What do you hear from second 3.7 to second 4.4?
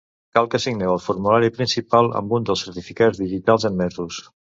admesos.